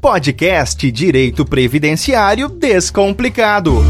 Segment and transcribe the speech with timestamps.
[0.00, 3.84] Podcast Direito Previdenciário Descomplicado.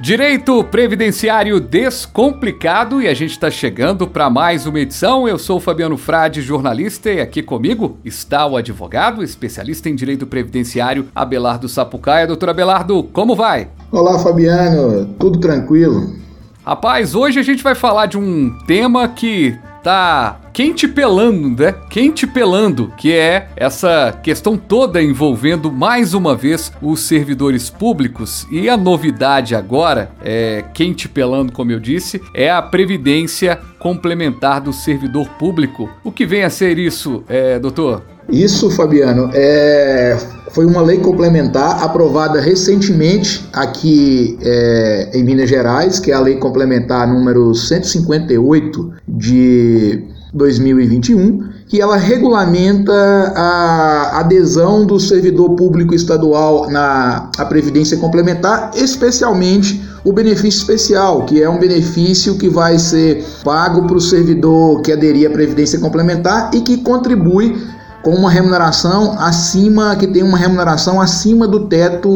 [0.00, 5.28] Direito Previdenciário Descomplicado e a gente está chegando para mais uma edição.
[5.28, 11.08] Eu sou Fabiano Frade, jornalista, e aqui comigo está o advogado, especialista em Direito Previdenciário,
[11.14, 12.26] Abelardo Sapucaia.
[12.26, 13.68] Doutor Abelardo, como vai?
[13.92, 16.24] Olá, Fabiano, tudo tranquilo?
[16.64, 21.74] Rapaz, hoje a gente vai falar de um tema que tá quente pelando, né?
[21.90, 28.46] Quente pelando, que é essa questão toda envolvendo mais uma vez os servidores públicos.
[28.50, 34.72] E a novidade agora, é quente pelando, como eu disse, é a previdência complementar do
[34.72, 35.90] servidor público.
[36.02, 38.02] O que vem a ser isso, é, doutor?
[38.30, 40.16] Isso, Fabiano, é,
[40.54, 46.36] foi uma lei complementar aprovada recentemente aqui é, em Minas Gerais, que é a lei
[46.36, 57.30] complementar número 158 de 2021, que ela regulamenta a adesão do servidor público estadual na
[57.36, 63.86] a previdência complementar, especialmente o benefício especial, que é um benefício que vai ser pago
[63.86, 67.56] para o servidor que aderir à previdência complementar e que contribui
[68.04, 72.08] com uma remuneração acima, que tem uma remuneração acima do teto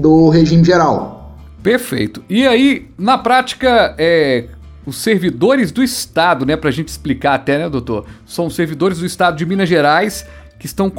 [0.00, 1.36] do regime geral.
[1.62, 2.22] Perfeito.
[2.30, 4.44] E aí, na prática, é,
[4.86, 8.06] os servidores do Estado, né, para a gente explicar até, né, doutor?
[8.24, 10.24] São servidores do Estado de Minas Gerais
[10.58, 10.90] que estão,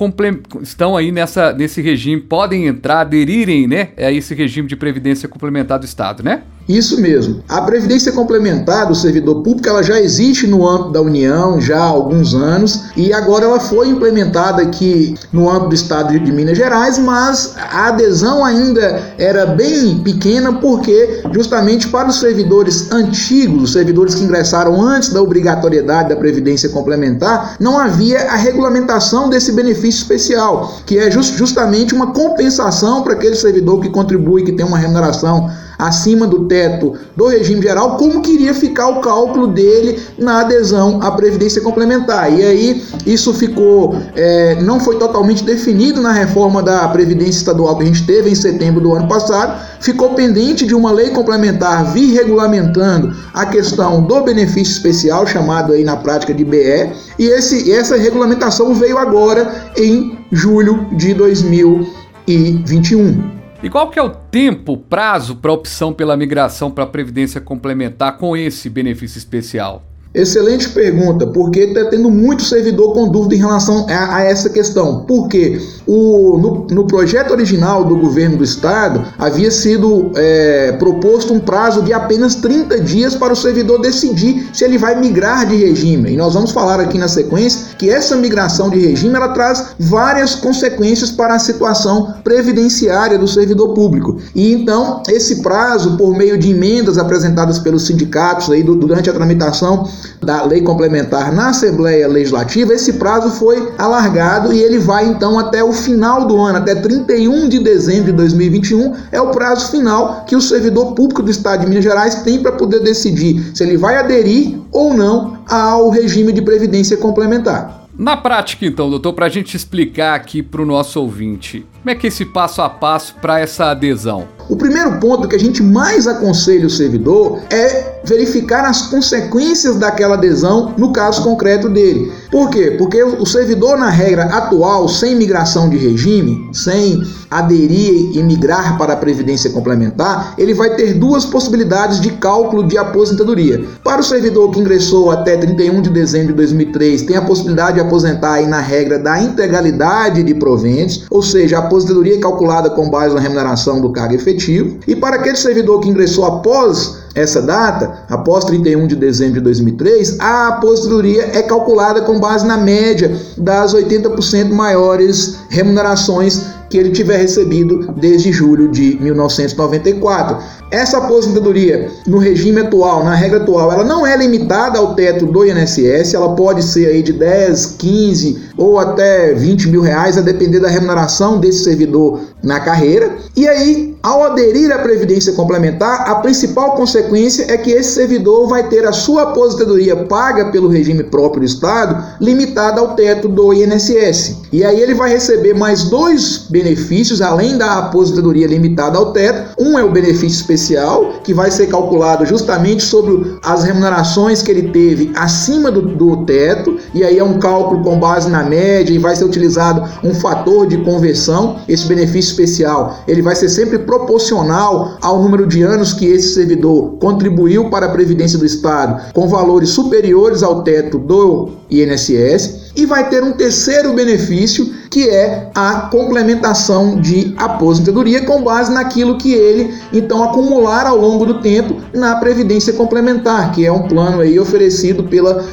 [0.61, 5.79] estão aí nessa, nesse regime, podem entrar, aderirem né, a esse regime de previdência complementar
[5.79, 6.43] do Estado, né?
[6.67, 7.41] Isso mesmo.
[7.47, 11.85] A previdência complementar do servidor público ela já existe no âmbito da União já há
[11.85, 16.97] alguns anos e agora ela foi implementada aqui no âmbito do estado de Minas Gerais,
[16.97, 24.15] mas a adesão ainda era bem pequena porque justamente para os servidores antigos, os servidores
[24.15, 30.75] que ingressaram antes da obrigatoriedade da previdência complementar, não havia a regulamentação desse benefício especial,
[30.85, 35.49] que é just, justamente uma compensação para aquele servidor que contribui, que tem uma remuneração
[35.77, 41.11] acima do teto do regime geral, como queria ficar o cálculo dele na adesão à
[41.11, 42.33] Previdência Complementar.
[42.33, 47.83] E aí isso ficou, é, não foi totalmente definido na reforma da Previdência Estadual que
[47.83, 52.13] a gente teve em setembro do ano passado, ficou pendente de uma lei complementar vir
[52.13, 56.89] regulamentando a questão do benefício especial, chamado aí na prática de BE,
[57.19, 63.37] e esse, essa regulamentação veio agora em julho de 2021.
[63.61, 68.17] E qual que é o tempo, prazo para opção pela migração para a previdência complementar
[68.17, 69.83] com esse benefício especial?
[70.13, 75.03] Excelente pergunta, porque está tendo muito servidor com dúvida em relação a, a essa questão.
[75.07, 81.39] Porque o, no, no, projeto original do governo do estado havia sido é, proposto um
[81.39, 86.13] prazo de apenas 30 dias para o servidor decidir se ele vai migrar de regime.
[86.13, 90.35] E nós vamos falar aqui na sequência que essa migração de regime ela traz várias
[90.35, 94.17] consequências para a situação previdenciária do servidor público.
[94.33, 99.87] E então esse prazo, por meio de emendas apresentadas pelos sindicatos aí durante a tramitação
[100.21, 105.63] da lei complementar na Assembleia Legislativa, esse prazo foi alargado e ele vai então até
[105.63, 110.35] o final do ano, até 31 de dezembro de 2021, é o prazo final que
[110.35, 113.97] o servidor público do Estado de Minas Gerais tem para poder decidir se ele vai
[113.97, 117.87] aderir ou não ao regime de previdência complementar.
[117.97, 121.95] Na prática, então, doutor, para a gente explicar aqui para o nosso ouvinte, como é
[121.95, 124.27] que é esse passo a passo para essa adesão?
[124.49, 130.15] O primeiro ponto que a gente mais aconselha o servidor é verificar as consequências daquela
[130.15, 132.11] adesão no caso concreto dele.
[132.31, 132.75] Por quê?
[132.77, 138.93] Porque o servidor, na regra atual, sem migração de regime, sem aderir e migrar para
[138.93, 143.65] a previdência complementar, ele vai ter duas possibilidades de cálculo de aposentadoria.
[143.83, 147.81] Para o servidor que ingressou até 31 de dezembro de 2003, tem a possibilidade de
[147.81, 152.89] aposentar aí na regra da integralidade de proventos, ou seja, a aposentadoria é calculada com
[152.89, 154.79] base na remuneração do cargo efetivo.
[154.87, 160.19] E para aquele servidor que ingressou após essa data, após 31 de dezembro de 2003,
[160.19, 167.17] a aposentadoria é calculada com base na média das 80% maiores remunerações que ele tiver
[167.17, 170.37] recebido desde julho de 1994.
[170.69, 175.45] Essa aposentadoria no regime atual, na regra atual, ela não é limitada ao teto do
[175.45, 180.59] INSS, ela pode ser aí de 10, 15, ou até 20 mil reais, a depender
[180.59, 183.15] da remuneração desse servidor na carreira.
[183.35, 188.67] E aí, ao aderir à Previdência Complementar, a principal consequência é que esse servidor vai
[188.67, 194.37] ter a sua aposentadoria paga pelo regime próprio do Estado limitada ao teto do INSS.
[194.51, 199.53] E aí ele vai receber mais dois benefícios, além da aposentadoria limitada ao teto.
[199.59, 204.69] Um é o benefício especial, que vai ser calculado justamente sobre as remunerações que ele
[204.69, 208.97] teve acima do, do teto, e aí é um cálculo com base na média e
[208.97, 211.57] vai ser utilizado um fator de conversão.
[211.67, 216.97] Esse benefício especial ele vai ser sempre proporcional ao número de anos que esse servidor
[216.99, 223.09] contribuiu para a Previdência do Estado, com valores superiores ao teto do INSS e vai
[223.09, 229.73] ter um terceiro benefício que é a complementação de aposentadoria com base naquilo que ele
[229.91, 235.03] então acumular ao longo do tempo na previdência complementar, que é um plano aí oferecido
[235.03, 235.43] pela,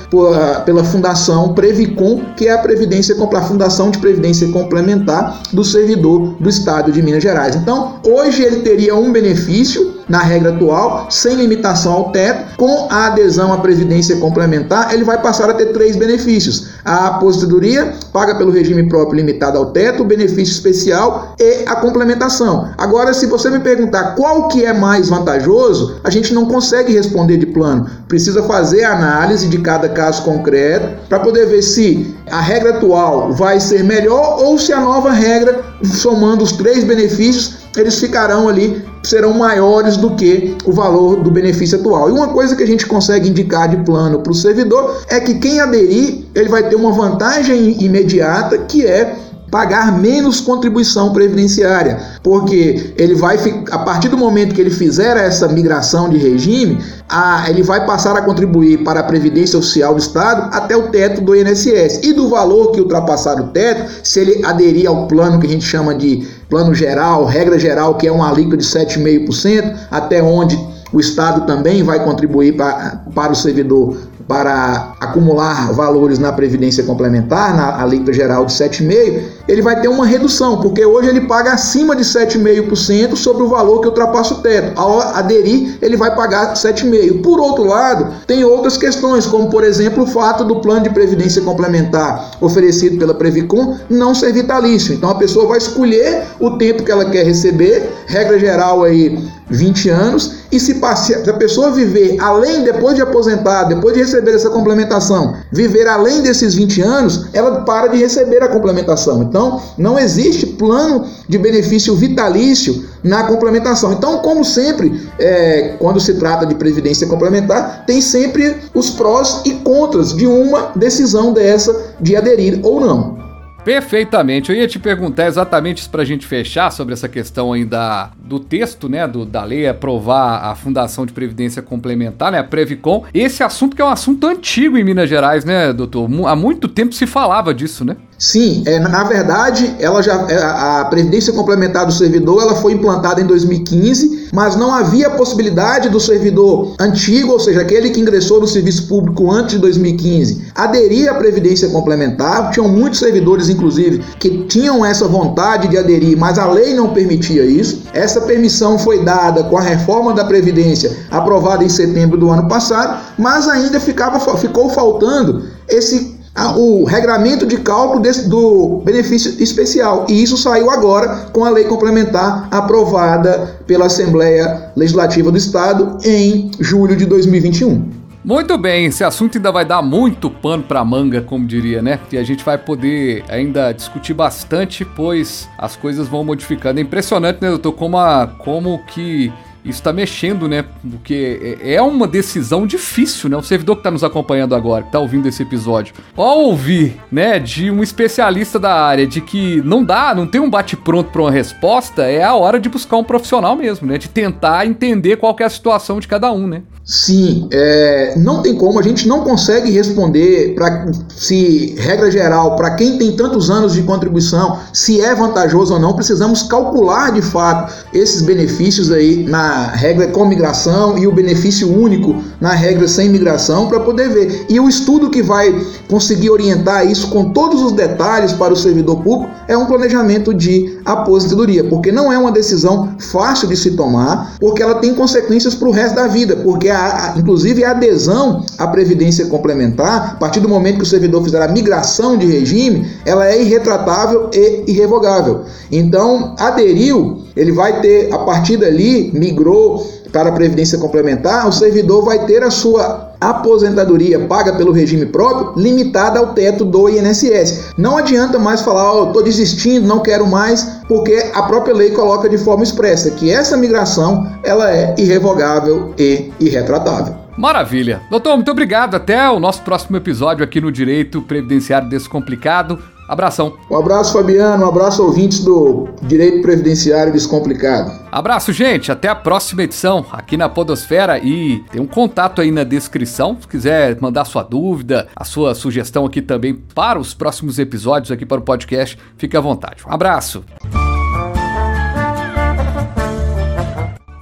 [0.65, 6.49] pela Fundação Previcom, que é a previdência a fundação de previdência complementar do servidor do
[6.49, 7.57] Estado de Minas Gerais.
[7.57, 13.07] Então, hoje ele teria um benefício na regra atual, sem limitação ao teto, com a
[13.07, 18.51] adesão à previdência complementar, ele vai passar a ter três benefícios: a aposentadoria, paga pelo
[18.51, 22.71] regime próprio limitado ao teto, o benefício especial e a complementação.
[22.77, 27.37] Agora, se você me perguntar qual que é mais vantajoso, a gente não consegue responder
[27.39, 27.87] de plano.
[28.09, 33.33] Precisa fazer a análise de cada caso concreto para poder ver se a regra atual
[33.33, 38.85] vai ser melhor ou se a nova regra, somando os três benefícios, eles ficarão ali,
[39.03, 42.09] serão maiores do que o valor do benefício atual.
[42.09, 45.35] E uma coisa que a gente consegue indicar de plano para o servidor é que
[45.35, 49.17] quem aderir, ele vai ter uma vantagem imediata, que é
[49.55, 53.39] pagar menos contribuição previdenciária, porque ele vai
[53.71, 58.17] a partir do momento que ele fizer essa migração de regime, a, ele vai passar
[58.17, 62.29] a contribuir para a previdência social do estado até o teto do INSS e do
[62.29, 66.27] valor que ultrapassar o teto, se ele aderir ao plano que a gente chama de
[66.51, 70.59] plano geral, regra geral, que é uma alíquota de 7,5%, até onde
[70.93, 73.97] o Estado também vai contribuir para, para o servidor
[74.27, 80.07] para acumular valores na previdência complementar, na alíquota geral de 7,5%, ele vai ter uma
[80.07, 84.79] redução, porque hoje ele paga acima de 7,5% sobre o valor que ultrapassa o teto.
[84.81, 87.23] Ao aderir, ele vai pagar 7,5%.
[87.23, 91.43] Por outro lado, tem outras questões, como por exemplo o fato do plano de previdência
[91.43, 94.95] complementar oferecido pela Previcom não ser vitalício.
[94.95, 99.19] Então a pessoa vai escolher o tempo que ela quer receber, regra geral aí
[99.49, 104.35] 20 anos, e se, se a pessoa viver além, depois de aposentar, depois de receber
[104.35, 109.23] essa complementação, viver além desses 20 anos, ela para de receber a complementação.
[109.23, 113.93] Então, não existe plano de benefício vitalício na complementação.
[113.93, 119.53] Então, como sempre, é, quando se trata de previdência complementar, tem sempre os prós e
[119.57, 123.24] contras de uma decisão dessa de aderir ou não.
[123.65, 124.51] Perfeitamente.
[124.51, 128.39] Eu ia te perguntar exatamente isso para a gente fechar sobre essa questão ainda do
[128.39, 133.05] texto, né, do, da lei aprovar a Fundação de Previdência Complementar, né, a Previcom.
[133.13, 136.09] Esse assunto que é um assunto antigo em Minas Gerais, né, doutor?
[136.27, 137.97] Há muito tempo se falava disso, né?
[138.19, 143.21] Sim, é, na verdade, ela já é, a previdência complementar do servidor ela foi implantada
[143.21, 148.47] em 2015, mas não havia possibilidade do servidor antigo, ou seja, aquele que ingressou no
[148.47, 152.51] serviço público antes de 2015, aderir à previdência complementar.
[152.53, 157.45] Tinham muitos servidores, inclusive, que tinham essa vontade de aderir, mas a lei não permitia
[157.45, 157.83] isso.
[157.93, 163.01] Essa permissão foi dada com a reforma da previdência aprovada em setembro do ano passado,
[163.19, 166.14] mas ainda ficava, ficou faltando esse
[166.57, 170.07] o regramento de cálculo desse, do benefício especial.
[170.09, 176.51] E isso saiu agora com a lei complementar aprovada pela Assembleia Legislativa do Estado em
[176.59, 178.05] julho de 2021.
[178.25, 182.01] Muito bem, esse assunto ainda vai dar muito pano para manga, como diria, né?
[182.11, 186.81] E a gente vai poder ainda discutir bastante, pois as coisas vão modificando.
[186.81, 189.31] É impressionante, né, doutor, como, a, como que
[189.65, 190.65] isso está mexendo, né?
[190.91, 193.37] Porque é, é uma decisão difícil, né?
[193.37, 197.39] O servidor que está nos acompanhando agora, que está ouvindo esse episódio, ao ouvir, né,
[197.39, 201.31] de um especialista da área de que não dá, não tem um bate-pronto para uma
[201.31, 203.97] resposta, é a hora de buscar um profissional mesmo, né?
[203.97, 206.63] De tentar entender qual é a situação de cada um, né?
[206.87, 210.87] Sim, é, não tem como, a gente não consegue responder para
[211.17, 215.95] se, regra geral, para quem tem tantos anos de contribuição, se é vantajoso ou não,
[215.95, 222.17] precisamos calcular de fato esses benefícios aí na regra com migração e o benefício único
[222.39, 224.45] na regra sem migração para poder ver.
[224.51, 229.03] E o estudo que vai conseguir orientar isso com todos os detalhes para o servidor
[229.03, 234.35] público é um planejamento de aposentadoria, porque não é uma decisão fácil de se tomar,
[234.39, 238.67] porque ela tem consequências para o resto da vida, porque a, inclusive a adesão à
[238.67, 243.27] previdência complementar, a partir do momento que o servidor fizer a migração de regime, ela
[243.27, 245.45] é irretratável e irrevogável.
[245.71, 252.05] Então, aderiu, ele vai ter, a partir dali, migrou para a previdência complementar, o servidor
[252.05, 257.75] vai ter a sua aposentadoria paga pelo regime próprio limitada ao teto do INSS.
[257.77, 262.29] Não adianta mais falar, oh, estou desistindo, não quero mais, porque a própria lei coloca
[262.29, 267.25] de forma expressa que essa migração ela é irrevogável e irretratável.
[267.37, 268.01] Maravilha.
[268.11, 268.95] Doutor, muito obrigado.
[268.95, 272.79] Até o nosso próximo episódio aqui no Direito Previdenciário Descomplicado.
[273.09, 273.55] Abração.
[273.71, 274.65] Um abraço, Fabiano.
[274.65, 277.93] Um abraço, ouvintes do Direito Previdenciário Descomplicado.
[278.11, 278.91] Abraço, gente.
[278.91, 281.19] Até a próxima edição aqui na Podosfera.
[281.19, 283.37] E tem um contato aí na descrição.
[283.41, 288.25] Se quiser mandar sua dúvida, a sua sugestão aqui também para os próximos episódios aqui
[288.25, 289.83] para o podcast, fique à vontade.
[289.87, 290.45] Um abraço.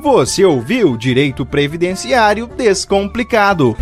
[0.00, 3.76] Você ouviu Direito Previdenciário Descomplicado.